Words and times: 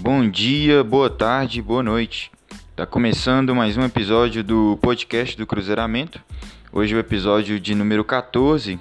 Bom 0.00 0.30
dia, 0.30 0.84
boa 0.84 1.10
tarde, 1.10 1.60
boa 1.60 1.82
noite. 1.82 2.30
Tá 2.76 2.86
começando 2.86 3.52
mais 3.52 3.76
um 3.76 3.82
episódio 3.82 4.44
do 4.44 4.78
podcast 4.80 5.36
do 5.36 5.44
Cruzeiramento. 5.44 6.20
Hoje 6.72 6.94
é 6.94 6.96
o 6.96 7.00
episódio 7.00 7.58
de 7.58 7.74
número 7.74 8.04
14, 8.04 8.78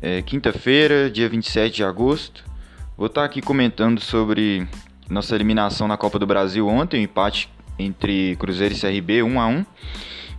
é, 0.00 0.22
quinta-feira, 0.22 1.10
dia 1.10 1.28
27 1.28 1.74
de 1.74 1.84
agosto. 1.84 2.44
Vou 2.96 3.08
estar 3.08 3.22
tá 3.22 3.26
aqui 3.26 3.42
comentando 3.42 4.00
sobre 4.00 4.68
nossa 5.10 5.34
eliminação 5.34 5.88
na 5.88 5.96
Copa 5.96 6.16
do 6.16 6.26
Brasil 6.28 6.68
ontem, 6.68 7.00
o 7.00 7.02
empate 7.02 7.50
entre 7.76 8.36
Cruzeiro 8.36 8.72
e 8.72 8.78
CRB 8.80 9.24
1 9.24 9.40
a 9.40 9.48
1 9.48 9.66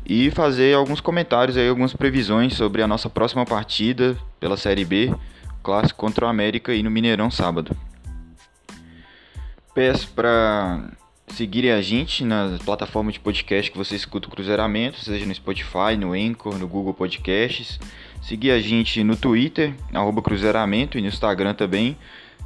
e 0.05 0.31
fazer 0.31 0.73
alguns 0.73 1.01
comentários 1.01 1.57
aí, 1.57 1.67
algumas 1.67 1.93
previsões 1.93 2.53
sobre 2.53 2.81
a 2.81 2.87
nossa 2.87 3.09
próxima 3.09 3.45
partida 3.45 4.17
pela 4.39 4.55
Série 4.55 4.85
B, 4.85 5.13
clássico 5.61 5.99
contra 5.99 6.25
o 6.25 6.29
América 6.29 6.73
e 6.73 6.81
no 6.81 6.89
Mineirão 6.89 7.29
sábado. 7.29 7.75
Peço 9.77 10.09
para 10.09 10.89
seguirem 11.27 11.69
a 11.69 11.83
gente 11.83 12.25
na 12.25 12.57
plataforma 12.65 13.11
de 13.11 13.19
podcast 13.19 13.69
que 13.69 13.77
você 13.77 13.95
escuta 13.95 14.27
o 14.27 14.31
Cruzeiramento, 14.31 14.99
seja 14.99 15.23
no 15.23 15.35
Spotify, 15.35 15.95
no 15.95 16.13
Anchor, 16.13 16.57
no 16.57 16.67
Google 16.67 16.95
Podcasts. 16.95 17.79
Seguir 18.19 18.49
a 18.49 18.59
gente 18.59 19.03
no 19.03 19.15
Twitter, 19.15 19.75
arroba 19.93 20.19
Cruzeiramento, 20.23 20.97
e 20.97 21.01
no 21.01 21.07
Instagram 21.07 21.53
também, 21.53 21.95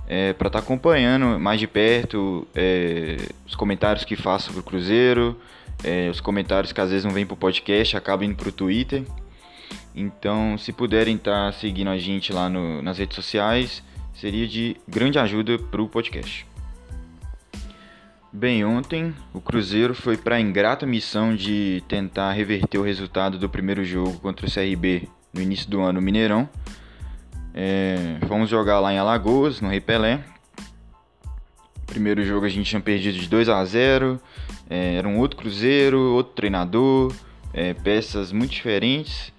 é, 0.10 0.34
para 0.34 0.48
estar 0.50 0.60
tá 0.60 0.66
acompanhando 0.66 1.40
mais 1.40 1.58
de 1.58 1.68
perto 1.68 2.46
é, 2.54 3.16
os 3.48 3.56
comentários 3.56 4.04
que 4.04 4.18
faço 4.18 4.48
sobre 4.48 4.60
o 4.60 4.64
Cruzeiro, 4.64 5.40
é, 5.86 6.10
os 6.10 6.20
comentários 6.20 6.74
que 6.74 6.82
às 6.82 6.90
vezes 6.90 7.06
não 7.06 7.14
vêm 7.14 7.26
para 7.26 7.36
o 7.36 7.38
podcast, 7.38 7.96
acabam 7.96 8.28
indo 8.28 8.36
para 8.36 8.50
o 8.50 8.52
Twitter. 8.52 9.06
Então, 9.96 10.58
se 10.58 10.74
puderem 10.74 11.16
estar 11.16 11.54
tá 11.54 11.58
seguindo 11.58 11.92
a 11.92 11.98
gente 11.98 12.34
lá 12.34 12.50
no, 12.50 12.82
nas 12.82 12.98
redes 12.98 13.16
sociais, 13.16 13.82
seria 14.14 14.46
de 14.46 14.76
grande 14.86 15.18
ajuda 15.18 15.58
para 15.58 15.82
o 15.82 15.88
podcast. 15.88 16.51
Bem, 18.34 18.64
ontem 18.64 19.14
o 19.34 19.42
Cruzeiro 19.42 19.94
foi 19.94 20.16
para 20.16 20.38
a 20.38 20.40
ingrata 20.40 20.86
missão 20.86 21.36
de 21.36 21.84
tentar 21.90 22.32
reverter 22.32 22.78
o 22.78 22.82
resultado 22.82 23.38
do 23.38 23.50
primeiro 23.50 23.84
jogo 23.84 24.18
contra 24.20 24.48
o 24.48 24.50
CRB 24.50 25.10
no 25.34 25.42
início 25.42 25.70
do 25.70 25.82
ano 25.82 26.00
no 26.00 26.02
Mineirão. 26.02 26.48
É, 27.54 28.20
fomos 28.30 28.50
jogar 28.50 28.80
lá 28.80 28.94
em 28.94 28.98
Alagoas, 28.98 29.60
no 29.60 29.68
Rei 29.68 29.82
Pelé. 29.82 30.24
Primeiro 31.86 32.24
jogo 32.24 32.46
a 32.46 32.50
gente 32.50 32.70
tinha 32.70 32.80
perdido 32.80 33.18
de 33.18 33.28
2 33.28 33.50
a 33.50 33.66
0 33.66 34.18
é, 34.70 34.96
Era 34.96 35.10
um 35.10 35.20
outro 35.20 35.38
Cruzeiro, 35.38 36.00
outro 36.00 36.34
treinador, 36.34 37.14
é, 37.54 37.74
peças 37.74 38.32
muito 38.32 38.52
diferentes. 38.52 39.34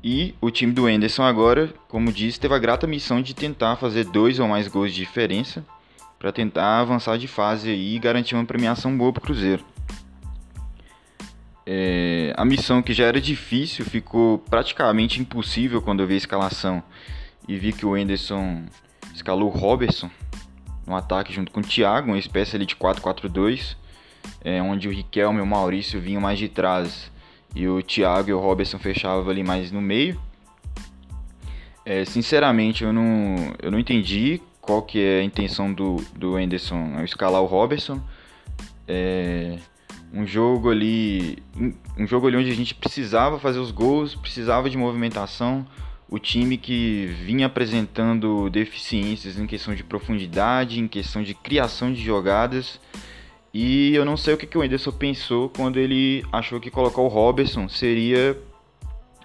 E 0.00 0.32
o 0.40 0.48
time 0.48 0.72
do 0.72 0.88
Enderson 0.88 1.24
agora, 1.24 1.74
como 1.88 2.12
disse, 2.12 2.38
teve 2.38 2.54
a 2.54 2.58
grata 2.60 2.86
missão 2.86 3.20
de 3.20 3.34
tentar 3.34 3.74
fazer 3.74 4.04
dois 4.04 4.38
ou 4.38 4.46
mais 4.46 4.68
gols 4.68 4.92
de 4.92 5.00
diferença 5.00 5.64
para 6.18 6.32
tentar 6.32 6.80
avançar 6.80 7.18
de 7.18 7.28
fase 7.28 7.70
e 7.70 7.98
garantir 7.98 8.34
uma 8.34 8.44
premiação 8.44 8.96
boa 8.96 9.12
para 9.12 9.20
o 9.20 9.24
Cruzeiro. 9.24 9.64
É, 11.68 12.32
a 12.36 12.44
missão 12.44 12.80
que 12.80 12.92
já 12.92 13.06
era 13.06 13.20
difícil 13.20 13.84
ficou 13.84 14.38
praticamente 14.38 15.20
impossível 15.20 15.82
quando 15.82 16.00
eu 16.00 16.06
vi 16.06 16.14
a 16.14 16.18
escalação 16.18 16.82
e 17.48 17.56
vi 17.56 17.72
que 17.72 17.84
o 17.84 17.96
Enderson 17.96 18.64
escalou 19.12 19.50
o 19.50 19.56
Robertson 19.56 20.08
no 20.86 20.94
ataque 20.94 21.32
junto 21.32 21.50
com 21.50 21.58
o 21.58 21.62
Thiago, 21.64 22.08
uma 22.08 22.18
espécie 22.18 22.54
ali 22.54 22.64
de 22.64 22.76
4-4-2, 22.76 23.76
é, 24.44 24.62
onde 24.62 24.88
o 24.88 24.92
Riquelme 24.92 25.40
e 25.40 25.42
o 25.42 25.46
Maurício 25.46 26.00
vinham 26.00 26.20
mais 26.20 26.38
de 26.38 26.48
trás 26.48 27.10
e 27.54 27.66
o 27.66 27.82
Thiago 27.82 28.30
e 28.30 28.32
o 28.32 28.38
Robertson 28.38 28.78
fechavam 28.78 29.28
ali 29.28 29.42
mais 29.42 29.72
no 29.72 29.80
meio. 29.80 30.20
É, 31.84 32.04
sinceramente, 32.04 32.84
eu 32.84 32.92
não, 32.92 33.54
eu 33.60 33.70
não 33.70 33.78
entendi 33.78 34.40
qual 34.66 34.82
que 34.82 35.00
é 35.00 35.20
a 35.20 35.22
intenção 35.22 35.72
do, 35.72 35.96
do 36.14 36.36
Anderson 36.36 36.94
ao 36.96 37.04
escalar 37.04 37.40
o 37.40 37.46
Robertson. 37.46 38.02
É 38.88 39.56
um 40.12 40.26
jogo 40.26 40.70
ali, 40.70 41.38
um 41.96 42.06
jogo 42.06 42.26
ali 42.26 42.36
onde 42.36 42.50
a 42.50 42.54
gente 42.54 42.74
precisava 42.74 43.38
fazer 43.38 43.58
os 43.58 43.70
gols, 43.70 44.14
precisava 44.14 44.68
de 44.68 44.76
movimentação. 44.76 45.66
O 46.08 46.18
time 46.18 46.56
que 46.56 47.06
vinha 47.24 47.46
apresentando 47.46 48.48
deficiências 48.48 49.38
em 49.38 49.46
questão 49.46 49.74
de 49.74 49.82
profundidade, 49.82 50.80
em 50.80 50.86
questão 50.86 51.22
de 51.22 51.34
criação 51.34 51.92
de 51.92 52.00
jogadas. 52.02 52.80
E 53.52 53.94
eu 53.94 54.04
não 54.04 54.16
sei 54.16 54.34
o 54.34 54.36
que, 54.36 54.46
que 54.46 54.56
o 54.56 54.62
Anderson 54.62 54.92
pensou 54.92 55.48
quando 55.48 55.78
ele 55.78 56.24
achou 56.32 56.60
que 56.60 56.70
colocar 56.70 57.00
o 57.00 57.08
Robertson 57.08 57.68
seria 57.68 58.38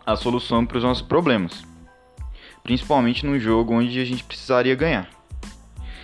a 0.06 0.16
solução 0.16 0.66
para 0.66 0.78
os 0.78 0.84
nossos 0.84 1.04
problemas. 1.04 1.64
Principalmente 2.64 3.26
num 3.26 3.40
jogo 3.40 3.74
onde 3.74 4.00
a 4.00 4.06
gente 4.06 4.24
precisaria 4.24 4.74
ganhar 4.76 5.21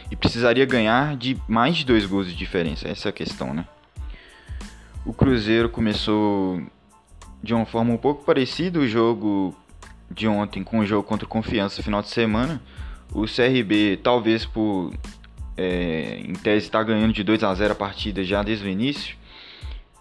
e 0.10 0.16
precisaria 0.16 0.66
ganhar 0.66 1.16
de 1.16 1.38
mais 1.48 1.78
de 1.78 1.86
dois 1.86 2.06
gols 2.06 2.28
de 2.28 2.36
diferença. 2.36 2.88
Essa 2.88 3.10
é 3.10 3.12
a 3.12 3.14
questão, 3.14 3.54
né? 3.54 3.66
O 5.06 5.14
Cruzeiro 5.14 5.70
começou 5.70 6.62
de 7.42 7.54
uma 7.54 7.66
forma 7.66 7.94
um 7.94 7.98
pouco 7.98 8.24
parecida 8.24 8.80
o 8.80 8.88
jogo 8.88 9.56
de 10.10 10.28
ontem 10.28 10.64
com 10.64 10.80
o 10.80 10.86
jogo 10.86 11.08
contra 11.08 11.26
o 11.26 11.30
Confiança 11.30 11.84
final 11.84 12.02
de 12.02 12.10
semana. 12.10 12.62
O 13.14 13.26
CRB, 13.26 14.00
talvez 14.04 14.46
por 14.46 14.94
é, 15.56 16.22
em 16.26 16.34
tese 16.34 16.66
estar 16.66 16.80
tá 16.80 16.84
ganhando 16.84 17.14
de 17.14 17.24
2 17.24 17.44
a 17.44 17.54
0 17.54 17.74
a 17.74 17.76
partida 17.76 18.24
já 18.24 18.44
desde 18.44 18.66
o 18.66 18.70
início, 18.70 19.16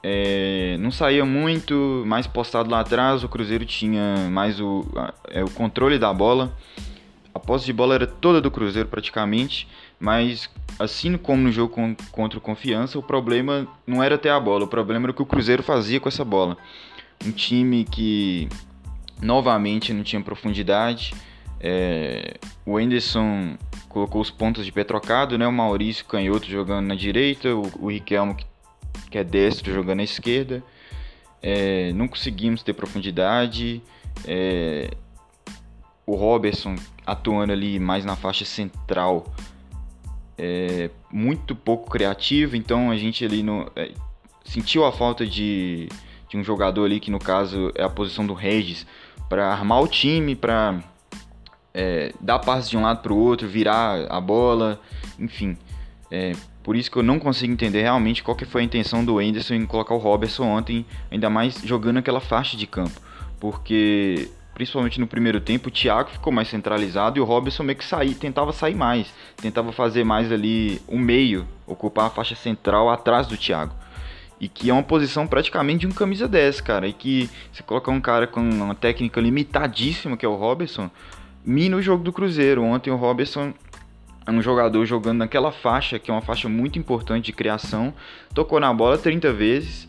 é, 0.03 0.77
não 0.79 0.93
saía 0.93 1.25
muito, 1.25 2.05
mais 2.07 2.27
postado 2.27 2.71
lá 2.71 2.81
atrás. 2.81 3.25
O 3.25 3.29
Cruzeiro 3.29 3.65
tinha 3.65 4.29
mais 4.31 4.61
o, 4.61 4.85
é, 5.29 5.43
o 5.43 5.51
controle 5.51 5.99
da 5.99 6.13
bola. 6.13 6.57
A 7.35 7.39
posse 7.39 7.67
de 7.67 7.73
bola 7.73 7.95
era 7.95 8.07
toda 8.07 8.41
do 8.41 8.51
Cruzeiro 8.51 8.89
praticamente. 8.89 9.69
Mas, 9.99 10.51
assim 10.79 11.17
como 11.17 11.43
no 11.43 11.53
jogo 11.53 11.75
contra 12.13 12.39
o 12.39 12.43
Confiança, 12.43 12.99
o 12.99 13.03
problema 13.03 13.67
não 13.87 14.03
era 14.03 14.19
ter 14.19 14.29
a 14.29 14.39
bola, 14.39 14.65
o 14.65 14.69
problema 14.69 15.07
era 15.07 15.13
o 15.13 15.15
que 15.15 15.23
o 15.23 15.27
Cruzeiro 15.27 15.63
fazia 15.63 15.99
com 15.99 16.09
essa 16.09 16.25
bola. 16.25 16.57
Um 17.25 17.31
time 17.31 17.85
que 17.85 18.49
novamente 19.21 19.93
não 19.93 20.03
tinha 20.03 20.21
profundidade. 20.21 21.15
É, 21.59 22.37
o 22.65 22.77
Anderson 22.77 23.57
colocou 23.89 24.21
os 24.21 24.31
pontos 24.31 24.65
de 24.65 24.73
pé 24.73 24.85
trocado, 24.85 25.39
né? 25.39 25.47
O 25.47 25.53
Maurício 25.53 26.05
Canhoto 26.05 26.47
jogando 26.47 26.87
na 26.87 26.95
direita, 26.95 27.55
o, 27.55 27.63
o 27.81 27.91
Riquelmo 27.91 28.37
que, 29.11 29.17
é 29.17 29.25
destro 29.25 29.73
jogando 29.73 29.99
na 29.99 30.05
esquerda. 30.05 30.63
É, 31.43 31.93
não 31.95 32.07
conseguimos 32.07 32.63
ter 32.63 32.75
profundidade. 32.75 33.83
É, 34.27 34.91
o 36.05 36.15
Robertson 36.15 36.77
atuando 37.07 37.53
ali 37.53 37.79
mais 37.79 38.05
na 38.05 38.15
faixa 38.15 38.45
central 38.45 39.25
é, 40.39 40.91
muito 41.11 41.55
pouco 41.55 41.91
criativo, 41.91 42.57
então 42.57 42.91
a 42.91 42.97
gente 42.97 43.25
ali 43.25 43.43
no, 43.43 43.71
é, 43.75 43.93
sentiu 44.45 44.85
a 44.85 44.93
falta 44.93 45.27
de, 45.27 45.89
de 46.29 46.37
um 46.37 46.45
jogador 46.45 46.85
ali 46.85 47.01
que 47.01 47.11
no 47.11 47.19
caso 47.19 47.73
é 47.75 47.83
a 47.83 47.89
posição 47.89 48.27
do 48.27 48.35
Regis 48.35 48.87
para 49.29 49.51
armar 49.51 49.83
o 49.83 49.89
time, 49.89 50.37
para 50.37 50.83
é, 51.75 52.13
dar 52.21 52.39
passes 52.39 52.71
de 52.71 52.77
um 52.77 52.83
lado 52.83 53.03
para 53.03 53.13
o 53.13 53.19
outro, 53.19 53.49
virar 53.49 54.07
a 54.09 54.21
bola, 54.21 54.81
enfim. 55.19 55.57
É, 56.11 56.33
por 56.63 56.77
isso 56.77 56.91
que 56.91 56.97
eu 56.97 57.03
não 57.03 57.19
consigo 57.19 57.53
entender 57.53 57.83
realmente 57.83 58.23
qual 58.23 58.37
que 58.37 58.45
foi 58.45 58.63
a 58.63 58.65
intenção 58.65 59.05
do 59.05 59.19
Anderson 59.19 59.55
em 59.55 59.67
colocar 59.67 59.95
o 59.95 59.99
Robertson 59.99 60.45
ontem, 60.45 60.87
ainda 61.11 61.31
mais 61.31 61.61
jogando 61.63 61.99
aquela 61.99 62.21
faixa 62.21 62.57
de 62.57 62.67
campo, 62.67 63.01
porque 63.39 64.29
principalmente 64.57 64.99
no 64.99 65.07
primeiro 65.07 65.39
tempo, 65.39 65.69
o 65.69 65.71
Thiago 65.71 66.09
ficou 66.09 66.33
mais 66.33 66.49
centralizado 66.49 67.19
e 67.19 67.21
o 67.21 67.25
Robson 67.25 67.63
meio 67.63 67.77
que 67.77 67.85
sair, 67.85 68.15
tentava 68.15 68.55
sair 68.55 68.75
mais, 68.75 69.13
tentava 69.37 69.71
fazer 69.71 70.03
mais 70.03 70.33
ali 70.33 70.81
o 70.89 70.99
meio, 70.99 71.47
ocupar 71.67 72.07
a 72.07 72.11
faixa 72.11 72.35
central 72.35 72.89
atrás 72.89 73.27
do 73.27 73.37
Thiago. 73.37 73.75
E 74.41 74.49
que 74.49 74.71
é 74.71 74.73
uma 74.73 74.83
posição 74.83 75.27
praticamente 75.27 75.81
de 75.81 75.87
um 75.87 75.91
camisa 75.91 76.27
10, 76.27 76.63
cara. 76.63 76.89
E 76.89 76.95
que 76.95 77.29
você 77.53 77.63
colocar 77.63 77.93
um 77.93 78.01
cara 78.01 78.27
com 78.27 78.41
uma 78.41 78.75
técnica 78.75 79.21
limitadíssima, 79.21 80.17
que 80.17 80.25
é 80.25 80.29
o 80.29 80.37
Robson, 80.37 80.91
mina 81.45 81.77
o 81.77 81.83
jogo 81.83 82.03
do 82.03 82.11
Cruzeiro. 82.11 82.63
Ontem 82.63 82.91
o 82.91 82.97
Robson 82.97 83.53
é 84.27 84.31
um 84.31 84.41
jogador 84.41 84.87
jogando 84.87 85.19
naquela 85.19 85.53
faixa, 85.53 85.99
que 85.99 86.11
é 86.11 86.15
uma 86.15 86.23
faixa 86.23 86.49
muito 86.49 86.79
importante 86.79 87.27
de 87.27 87.33
criação, 87.35 87.93
tocou 88.33 88.59
na 88.59 88.73
bola 88.73 88.97
30 88.97 89.35
vezes. 89.35 89.87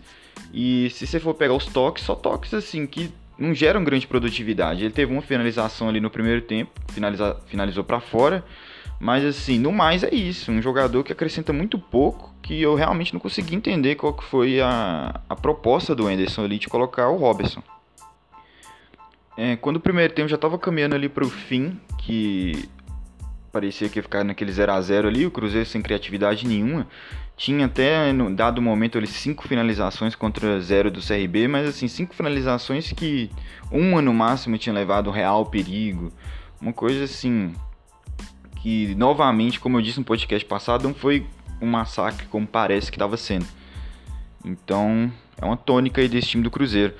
E 0.53 0.89
se 0.89 1.07
você 1.07 1.21
for 1.21 1.33
pegar 1.35 1.53
os 1.53 1.67
toques, 1.67 2.03
só 2.03 2.15
toques 2.15 2.53
assim 2.53 2.85
que 2.85 3.09
não 3.37 3.53
geram 3.53 3.83
grande 3.83 4.07
produtividade. 4.07 4.83
Ele 4.83 4.93
teve 4.93 5.11
uma 5.11 5.21
finalização 5.21 5.89
ali 5.89 5.99
no 5.99 6.09
primeiro 6.09 6.41
tempo, 6.41 6.71
finaliza, 6.89 7.37
finalizou 7.47 7.83
para 7.83 7.99
fora, 7.99 8.43
mas 8.99 9.23
assim, 9.23 9.59
no 9.59 9.71
mais 9.71 10.03
é 10.03 10.13
isso, 10.13 10.51
um 10.51 10.61
jogador 10.61 11.03
que 11.03 11.11
acrescenta 11.11 11.53
muito 11.53 11.77
pouco, 11.77 12.33
que 12.41 12.61
eu 12.61 12.73
realmente 12.75 13.13
não 13.13 13.19
consegui 13.19 13.55
entender 13.55 13.95
qual 13.95 14.13
que 14.13 14.23
foi 14.23 14.59
a, 14.59 15.21
a 15.29 15.35
proposta 15.35 15.93
do 15.93 16.07
Anderson 16.07 16.43
ali 16.43 16.57
de 16.57 16.67
colocar 16.67 17.09
o 17.09 17.17
Robertson. 17.17 17.61
É, 19.37 19.55
quando 19.55 19.75
o 19.75 19.79
primeiro 19.79 20.13
tempo 20.13 20.27
já 20.27 20.35
estava 20.35 20.57
caminhando 20.57 20.95
ali 20.95 21.07
para 21.07 21.23
o 21.23 21.29
fim, 21.29 21.79
que 21.99 22.67
parecia 23.51 23.89
que 23.89 23.99
ia 23.99 24.03
ficar 24.03 24.23
naquele 24.23 24.51
0 24.51 24.71
a 24.71 24.81
0 24.81 25.07
ali, 25.07 25.25
o 25.25 25.31
Cruzeiro 25.31 25.67
sem 25.67 25.81
criatividade 25.81 26.47
nenhuma, 26.47 26.87
tinha 27.37 27.67
até, 27.67 28.11
no 28.11 28.35
dado 28.35 28.61
momento, 28.61 28.97
ali, 28.97 29.05
cinco 29.05 29.47
finalizações 29.47 30.15
contra 30.15 30.59
zero 30.59 30.89
do 30.89 30.99
CRB, 30.99 31.47
mas 31.47 31.69
assim, 31.69 31.87
cinco 31.87 32.15
finalizações 32.15 32.91
que 32.91 33.29
uma 33.71 34.01
no 34.01 34.11
máximo 34.11 34.57
tinha 34.57 34.73
levado 34.73 35.11
real 35.11 35.45
perigo. 35.45 36.11
Uma 36.59 36.73
coisa 36.73 37.03
assim 37.03 37.53
que, 38.61 38.95
novamente, 38.95 39.59
como 39.59 39.77
eu 39.77 39.81
disse 39.83 39.99
no 39.99 40.05
podcast 40.05 40.43
passado, 40.47 40.83
não 40.83 40.95
foi 40.95 41.27
um 41.61 41.67
massacre 41.67 42.25
como 42.25 42.47
parece 42.47 42.91
que 42.91 42.97
estava 42.97 43.15
sendo. 43.15 43.45
Então, 44.43 45.11
é 45.39 45.45
uma 45.45 45.57
tônica 45.57 46.01
aí 46.01 46.07
desse 46.07 46.29
time 46.29 46.43
do 46.43 46.49
Cruzeiro. 46.49 46.95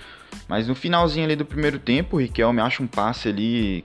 Mas 0.47 0.67
no 0.67 0.75
finalzinho 0.75 1.25
ali 1.25 1.35
do 1.35 1.45
primeiro 1.45 1.79
tempo, 1.79 2.17
o 2.17 2.19
Riquelme 2.19 2.61
acha 2.61 2.83
um 2.83 2.87
passe 2.87 3.27
ali 3.27 3.83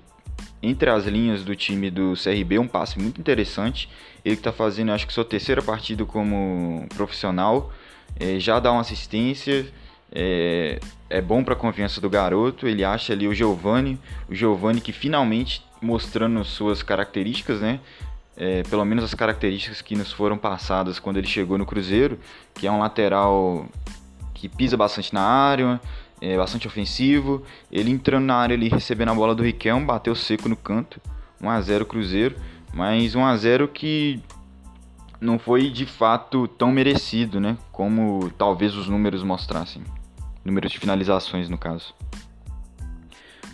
entre 0.63 0.91
as 0.91 1.07
linhas 1.07 1.45
do 1.45 1.57
time 1.57 1.91
do 1.91 2.15
CRB, 2.15 2.59
um 2.59 2.69
passe 2.69 2.99
muito 2.99 3.21
interessante. 3.21 3.89
Ele 4.25 4.37
que 4.37 4.43
tá 4.43 4.53
fazendo, 4.53 4.93
acho 4.93 5.07
que 5.07 5.13
sua 5.13 5.25
terceira 5.25 5.61
partida 5.61 6.05
como 6.05 6.87
profissional, 6.95 7.73
é, 8.19 8.39
já 8.39 8.61
dá 8.61 8.71
uma 8.71 8.81
assistência, 8.81 9.67
é, 10.15 10.79
é 11.09 11.21
bom 11.21 11.43
para 11.43 11.55
a 11.55 11.57
confiança 11.57 12.01
do 12.01 12.09
garoto. 12.09 12.69
Ele 12.69 12.85
acha 12.85 13.13
ali 13.13 13.27
o 13.27 13.35
Giovani, 13.35 13.99
o 14.29 14.35
Giovani 14.35 14.81
que 14.81 14.93
finalmente 14.93 15.65
mostrando 15.81 16.45
suas 16.45 16.83
características, 16.83 17.61
né? 17.61 17.81
É, 18.37 18.63
pelo 18.63 18.85
menos 18.85 19.05
as 19.05 19.15
características 19.15 19.83
que 19.83 19.95
nos 19.95 20.11
foram 20.11 20.39
passadas 20.39 20.99
quando 20.99 21.19
ele 21.19 21.27
chegou 21.27 21.59
no 21.59 21.67
Cruzeiro, 21.67 22.19
que 22.55 22.67
é 22.67 22.73
um 22.73 22.79
lateral 22.79 23.67
que 24.33 24.49
pisa 24.49 24.77
bastante 24.77 25.13
na 25.13 25.23
área, 25.23 25.81
é 26.23 26.37
bastante 26.37 26.69
ofensivo. 26.69 27.43
Ele 27.71 27.91
entrando 27.91 28.25
na 28.25 28.37
área 28.37 28.55
ali, 28.55 28.69
recebendo 28.69 29.11
a 29.11 29.15
bola 29.15 29.35
do 29.35 29.43
Riquelme, 29.43 29.85
bateu 29.85 30.15
seco 30.15 30.49
no 30.49 30.57
canto. 30.57 31.01
1 31.43 31.51
a 31.51 31.61
0 31.61 31.85
Cruzeiro, 31.85 32.37
mas 32.73 33.17
1 33.17 33.25
a 33.25 33.37
0 33.37 33.67
que 33.67 34.23
não 35.21 35.37
foi 35.37 35.69
de 35.69 35.85
fato 35.85 36.47
tão 36.47 36.71
merecido, 36.71 37.41
né? 37.41 37.59
Como 37.73 38.31
talvez 38.39 38.77
os 38.77 38.89
números 38.89 39.25
mostrassem. 39.25 39.83
Números 40.45 40.71
de 40.71 40.79
finalizações, 40.79 41.49
no 41.49 41.59
caso. 41.59 41.93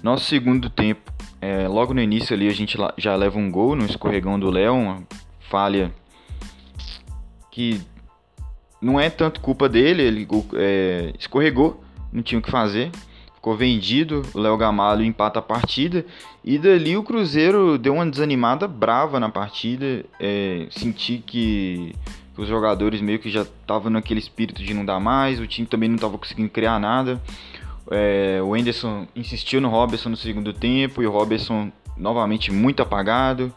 Nosso 0.03 0.27
segundo 0.27 0.69
tempo, 0.69 1.11
é, 1.41 1.67
logo 1.67 1.95
no 1.95 2.03
início 2.03 2.37
ali 2.37 2.49
a 2.49 2.53
gente 2.53 2.77
já 2.99 3.17
leva 3.17 3.39
um 3.39 3.51
gol 3.51 3.75
no 3.75 3.87
escorregão 3.87 4.39
do 4.39 4.51
Léo, 4.51 4.75
uma 4.75 5.03
falha 5.41 5.93
que 7.51 7.81
não 8.81 9.01
é 9.01 9.09
tanto 9.09 9.41
culpa 9.41 9.69
dele, 9.69 10.03
ele 10.03 10.29
é, 10.55 11.13
escorregou, 11.19 11.83
não 12.13 12.23
tinha 12.23 12.39
o 12.39 12.43
que 12.43 12.51
fazer. 12.51 12.91
Ficou 13.35 13.57
vendido, 13.57 14.23
o 14.35 14.41
Léo 14.41 14.57
Gamalho 14.57 15.05
empata 15.05 15.39
a 15.39 15.43
partida. 15.43 16.05
E 16.45 16.59
dali 16.59 16.97
o 16.97 17.05
Cruzeiro 17.05 17.79
deu 17.79 17.95
uma 17.95 18.07
desanimada 18.07 18.67
brava 18.67 19.21
na 19.21 19.29
partida. 19.29 20.05
É, 20.19 20.67
senti 20.71 21.23
que 21.25 21.95
os 22.37 22.49
jogadores 22.49 23.01
meio 23.01 23.19
que 23.19 23.31
já 23.31 23.43
estavam 23.43 23.91
naquele 23.91 24.19
espírito 24.19 24.63
de 24.63 24.75
não 24.75 24.85
dar 24.85 24.99
mais. 24.99 25.39
O 25.39 25.47
time 25.47 25.67
também 25.67 25.89
não 25.89 25.97
estava 25.97 26.19
conseguindo 26.19 26.49
criar 26.49 26.81
nada. 26.81 27.23
É, 27.91 28.41
o 28.43 28.57
Enderson 28.57 29.07
insistiu 29.15 29.61
no 29.61 29.69
Robertson 29.69 30.09
no 30.09 30.17
segundo 30.17 30.53
tempo. 30.53 31.01
E 31.01 31.07
o 31.07 31.11
Robertson 31.13 31.71
novamente 31.97 32.51
muito 32.53 32.83
apagado. 32.83 33.55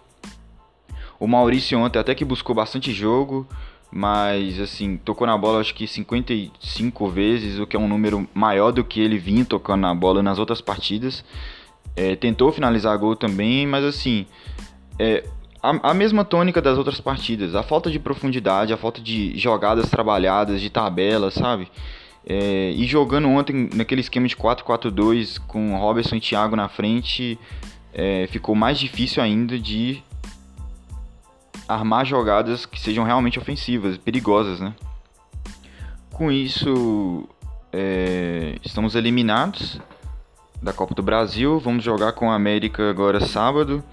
O 1.20 1.28
Maurício 1.28 1.78
ontem 1.80 2.00
até 2.00 2.14
que 2.14 2.26
buscou 2.26 2.56
bastante 2.56 2.92
jogo 2.92 3.48
mas 3.92 4.60
assim, 4.60 4.98
tocou 4.98 5.28
na 5.28 5.38
bola 5.38 5.60
acho 5.60 5.76
que 5.76 5.86
55 5.86 7.10
vezes, 7.10 7.60
o 7.60 7.68
que 7.68 7.76
é 7.76 7.80
um 7.80 7.88
número 7.88 8.28
maior 8.34 8.72
do 8.72 8.84
que 8.84 9.02
ele 9.02 9.18
vinha 9.18 9.44
tocando 9.44 9.82
na 9.82 9.94
bola 9.94 10.24
nas 10.24 10.40
outras 10.40 10.62
partidas. 10.62 11.24
É, 11.96 12.16
tentou 12.16 12.52
finalizar 12.54 12.98
gol 12.98 13.18
também, 13.18 13.68
mas 13.68 13.84
assim, 13.84 14.26
é, 14.98 15.26
a, 15.62 15.92
a, 15.92 15.94
mesma 15.94 16.24
tônica 16.24 16.62
das 16.62 16.78
outras 16.78 17.02
partidas, 17.02 17.54
a 17.54 17.64
falta 17.64 17.92
de 17.92 18.00
profundidade, 18.00 18.72
a 18.72 18.78
falta 18.78 19.02
de 19.02 19.38
jogadas 19.38 19.90
trabalhadas, 19.90 20.62
de 20.62 20.70
tabela, 20.70 21.30
sabe? 21.30 21.68
É, 22.26 22.72
e 22.72 22.86
jogando 22.86 23.28
ontem 23.28 23.70
naquele 23.74 24.02
esquema 24.02 24.28
de 24.28 24.36
4-4-2 24.36 25.40
com 25.48 25.76
Robertson 25.76 26.16
e 26.16 26.22
Thiago 26.22 26.56
na 26.56 26.70
frente, 26.70 27.38
é, 27.94 28.28
ficou 28.32 28.56
mais 28.56 28.80
difícil 28.80 29.22
ainda 29.22 29.60
de 29.60 30.02
armar 31.74 32.06
jogadas 32.06 32.66
que 32.66 32.80
sejam 32.80 33.04
realmente 33.04 33.40
ofensivas, 33.40 33.98
perigosas, 33.98 34.60
né? 34.60 34.74
Com 36.12 36.32
isso, 36.32 37.28
é, 37.72 38.58
estamos 38.64 38.96
eliminados 38.96 39.80
da 40.62 40.74
Copa 40.74 40.94
do 40.94 41.02
Brasil. 41.02 41.60
Vamos 41.60 41.84
jogar 41.84 42.14
com 42.14 42.32
a 42.32 42.36
América 42.36 42.90
agora 42.90 43.20
sábado. 43.26 43.84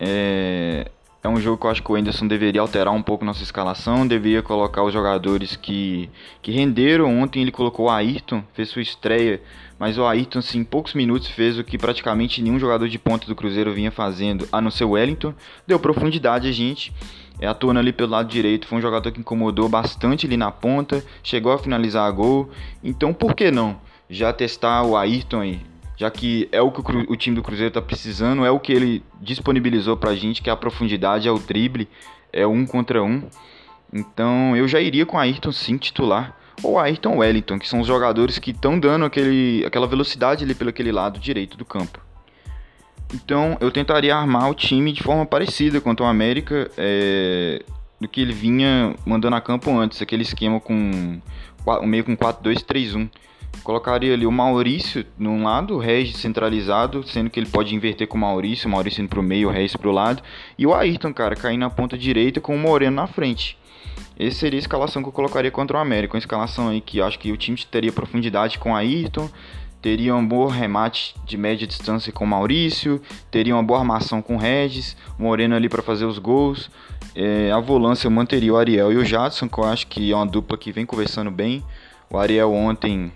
É, 0.00 0.90
é 1.28 1.30
um 1.30 1.40
jogo 1.40 1.58
que 1.58 1.66
eu 1.66 1.70
acho 1.70 1.82
que 1.82 1.92
o 1.92 1.94
Anderson 1.94 2.26
deveria 2.26 2.60
alterar 2.60 2.92
um 2.94 3.02
pouco 3.02 3.24
nossa 3.24 3.42
escalação, 3.42 4.06
deveria 4.06 4.42
colocar 4.42 4.82
os 4.82 4.92
jogadores 4.92 5.56
que, 5.56 6.08
que 6.40 6.50
renderam. 6.50 7.20
Ontem 7.20 7.42
ele 7.42 7.52
colocou 7.52 7.86
o 7.86 7.90
Ayrton, 7.90 8.42
fez 8.54 8.70
sua 8.70 8.80
estreia, 8.80 9.40
mas 9.78 9.98
o 9.98 10.06
Ayrton, 10.06 10.38
assim, 10.38 10.60
em 10.60 10.64
poucos 10.64 10.94
minutos 10.94 11.28
fez 11.28 11.58
o 11.58 11.64
que 11.64 11.76
praticamente 11.76 12.40
nenhum 12.40 12.58
jogador 12.58 12.88
de 12.88 12.98
ponta 12.98 13.26
do 13.26 13.36
Cruzeiro 13.36 13.72
vinha 13.72 13.90
fazendo, 13.90 14.48
a 14.50 14.60
não 14.60 14.70
ser 14.70 14.84
o 14.84 14.90
Wellington. 14.90 15.34
Deu 15.66 15.78
profundidade 15.78 16.48
a 16.48 16.52
gente. 16.52 16.92
É, 17.40 17.46
atuando 17.46 17.78
ali 17.78 17.92
pelo 17.92 18.10
lado 18.10 18.28
direito, 18.28 18.66
foi 18.66 18.78
um 18.78 18.82
jogador 18.82 19.12
que 19.12 19.20
incomodou 19.20 19.68
bastante 19.68 20.26
ali 20.26 20.36
na 20.36 20.50
ponta, 20.50 21.04
chegou 21.22 21.52
a 21.52 21.58
finalizar 21.58 22.08
a 22.08 22.10
gol. 22.10 22.50
Então, 22.82 23.12
por 23.12 23.34
que 23.34 23.50
não 23.50 23.78
já 24.10 24.32
testar 24.32 24.82
o 24.82 24.96
Ayrton 24.96 25.40
aí? 25.40 25.60
Já 25.98 26.08
que 26.12 26.48
é 26.52 26.62
o 26.62 26.70
que 26.70 26.80
o, 26.80 27.16
time 27.16 27.34
do 27.34 27.42
Cruzeiro 27.42 27.68
está 27.68 27.82
precisando, 27.82 28.44
é 28.44 28.50
o 28.50 28.60
que 28.60 28.72
ele 28.72 29.02
disponibilizou 29.20 29.96
para 29.96 30.10
a 30.10 30.14
gente, 30.14 30.40
que 30.40 30.48
é 30.48 30.52
a 30.52 30.56
profundidade, 30.56 31.26
é 31.26 31.32
o 31.32 31.40
drible, 31.40 31.88
é 32.32 32.46
um 32.46 32.64
contra 32.64 33.02
um. 33.02 33.24
Então 33.92 34.56
eu 34.56 34.68
já 34.68 34.80
iria 34.80 35.04
com 35.04 35.18
Ayrton 35.18 35.50
sim 35.50 35.76
titular, 35.76 36.36
ou 36.62 36.78
Ayrton 36.78 37.16
Wellington, 37.16 37.58
que 37.58 37.68
são 37.68 37.80
os 37.80 37.86
jogadores 37.88 38.38
que 38.38 38.52
estão 38.52 38.78
dando 38.78 39.04
aquele, 39.04 39.64
aquela 39.66 39.88
velocidade 39.88 40.44
ali 40.44 40.54
pelo 40.54 40.70
aquele 40.70 40.92
lado 40.92 41.18
direito 41.18 41.56
do 41.56 41.64
campo. 41.64 42.00
Então 43.12 43.56
eu 43.60 43.72
tentaria 43.72 44.14
armar 44.14 44.48
o 44.48 44.54
time 44.54 44.92
de 44.92 45.02
forma 45.02 45.26
parecida 45.26 45.80
quanto 45.80 46.04
o 46.04 46.06
América, 46.06 46.70
é, 46.78 47.64
do 48.00 48.06
que 48.06 48.20
ele 48.20 48.32
vinha 48.32 48.94
mandando 49.04 49.34
a 49.34 49.40
campo 49.40 49.76
antes, 49.76 50.00
aquele 50.00 50.22
esquema 50.22 50.60
com 50.60 51.20
meio 51.82 52.04
com 52.04 52.16
4-2-3-1 52.16 53.10
Colocaria 53.62 54.14
ali 54.14 54.26
o 54.26 54.32
Maurício 54.32 55.04
num 55.18 55.44
lado, 55.44 55.74
o 55.74 55.78
Regis 55.78 56.16
centralizado, 56.16 57.06
sendo 57.06 57.28
que 57.28 57.38
ele 57.38 57.48
pode 57.48 57.74
inverter 57.74 58.06
com 58.06 58.16
o 58.16 58.20
Maurício, 58.20 58.66
o 58.66 58.70
Maurício 58.70 59.02
indo 59.02 59.10
pro 59.10 59.22
meio, 59.22 59.48
o 59.48 59.52
Regis 59.52 59.76
pro 59.76 59.92
lado. 59.92 60.22
E 60.56 60.66
o 60.66 60.74
Ayrton, 60.74 61.12
cara, 61.12 61.36
caindo 61.36 61.60
na 61.60 61.70
ponta 61.70 61.98
direita 61.98 62.40
com 62.40 62.54
o 62.54 62.58
Moreno 62.58 62.96
na 62.96 63.06
frente. 63.06 63.58
Essa 64.18 64.38
seria 64.38 64.58
a 64.58 64.62
escalação 64.62 65.02
que 65.02 65.08
eu 65.08 65.12
colocaria 65.12 65.50
contra 65.50 65.76
o 65.76 65.80
América. 65.80 66.14
Uma 66.14 66.18
escalação 66.18 66.68
aí 66.68 66.80
que 66.80 67.00
acho 67.00 67.18
que 67.18 67.30
o 67.30 67.36
time 67.36 67.58
teria 67.70 67.92
profundidade 67.92 68.58
com 68.58 68.72
o 68.72 68.74
Ayrton, 68.74 69.28
teria 69.80 70.14
um 70.14 70.26
bom 70.26 70.46
remate 70.46 71.14
de 71.24 71.36
média 71.36 71.66
distância 71.66 72.12
com 72.12 72.24
o 72.24 72.26
Maurício, 72.26 73.00
teria 73.30 73.54
uma 73.54 73.62
boa 73.62 73.80
armação 73.80 74.20
com 74.20 74.34
o 74.34 74.38
Regis, 74.38 74.96
o 75.18 75.22
Moreno 75.22 75.54
ali 75.54 75.68
para 75.68 75.82
fazer 75.82 76.04
os 76.04 76.18
gols. 76.18 76.70
É, 77.14 77.50
a 77.52 77.60
volância 77.60 78.06
eu 78.06 78.10
manteria 78.10 78.52
o 78.52 78.56
Ariel 78.56 78.92
e 78.92 78.96
o 78.96 79.04
Jadson, 79.04 79.48
que 79.48 79.58
eu 79.58 79.64
acho 79.64 79.86
que 79.86 80.10
é 80.10 80.16
uma 80.16 80.26
dupla 80.26 80.56
que 80.56 80.72
vem 80.72 80.84
conversando 80.84 81.30
bem. 81.30 81.62
O 82.10 82.16
Ariel 82.16 82.52
ontem 82.52 83.12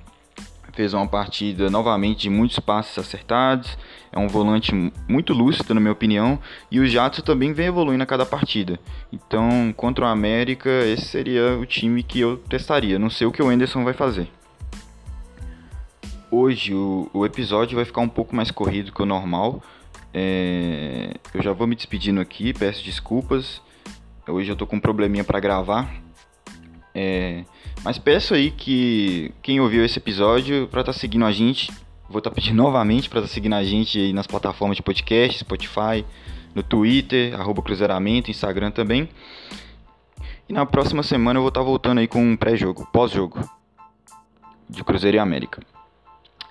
fez 0.73 0.95
uma 0.95 1.07
partida 1.07 1.69
novamente 1.71 2.23
de 2.23 2.31
muitos 2.31 2.59
passes 2.59 2.99
acertados, 2.99 3.77
é 4.11 4.19
um 4.19 4.29
volante 4.29 4.73
muito 5.09 5.33
lúcido, 5.33 5.75
na 5.75 5.81
minha 5.81 5.93
opinião, 5.93 6.39
e 6.71 6.81
o 6.81 6.87
Jadson 6.87 7.23
também 7.23 7.53
vem 7.53 7.67
evoluindo 7.67 8.03
a 8.03 8.07
cada 8.07 8.27
partida. 8.27 8.79
Então, 9.13 9.73
contra 9.77 10.05
o 10.05 10.09
América, 10.09 10.71
esse 10.85 11.07
seria 11.07 11.59
o 11.59 11.67
time 11.67 12.03
que 12.03 12.21
eu 12.21 12.37
testaria. 12.37 12.99
Não 12.99 13.11
sei 13.11 13.27
o 13.27 13.33
que 13.33 13.43
o 13.43 13.49
Anderson 13.49 13.85
vai 13.85 13.95
fazer. 13.95 14.29
Hoje 16.31 16.75
o, 16.75 17.11
o 17.13 17.27
episódio 17.27 17.77
vai 17.77 17.85
ficar 17.85 18.01
um 18.01 18.09
pouco 18.09 18.35
mais 18.35 18.51
corrido 18.51 18.93
que 18.93 19.03
o 19.03 19.07
normal. 19.07 19.63
É, 20.15 21.15
eu 21.35 21.43
já 21.43 21.53
vou 21.53 21.67
me 21.67 21.75
despedindo 21.75 22.21
aqui, 22.21 22.53
peço 22.53 22.83
desculpas. 22.83 23.61
Hoje 24.27 24.51
eu 24.51 24.57
tô 24.57 24.67
com 24.67 24.77
um 24.77 24.81
probleminha 24.81 25.25
para 25.25 25.41
gravar. 25.41 25.93
É, 26.95 27.45
mas 27.85 27.99
peço 27.99 28.35
aí 28.35 28.51
que 28.51 29.33
quem 29.43 29.61
ouviu 29.61 29.85
esse 29.85 29.99
episódio 29.99 30.69
para 30.69 30.81
estar 30.81 30.93
tá 30.93 30.99
seguindo 30.99 31.25
a 31.25 31.33
gente, 31.33 31.73
vou 32.09 32.19
estar 32.19 32.31
tá 32.31 32.35
pedindo 32.35 32.57
novamente 32.63 33.09
para 33.09 33.21
estar 33.21 33.29
tá 33.29 33.35
seguindo 33.35 33.55
a 33.55 33.65
gente 33.65 33.99
aí 33.99 34.13
nas 34.13 34.27
plataformas 34.27 34.77
de 34.77 34.83
podcast, 34.83 35.39
Spotify, 35.41 36.05
no 36.55 36.63
Twitter, 36.63 37.39
arroba 37.39 37.63
Cruzeiramento, 37.63 38.31
Instagram 38.31 38.71
também. 38.71 39.09
E 40.49 40.53
na 40.53 40.67
próxima 40.67 41.03
semana 41.03 41.39
eu 41.39 41.43
vou 41.43 41.49
estar 41.49 41.61
tá 41.61 41.67
voltando 41.67 41.99
aí 41.99 42.07
com 42.07 42.23
um 42.23 42.37
pré-jogo, 42.37 42.87
pós-jogo 42.93 43.41
de 44.69 44.85
Cruzeiro 44.85 45.17
e 45.17 45.21
América. 45.21 45.63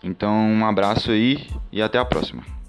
Então 0.04 0.34
um 0.34 0.66
abraço 0.66 1.12
aí 1.12 1.48
e 1.72 1.82
até 1.82 1.98
a 1.98 2.06
próxima. 2.06 2.61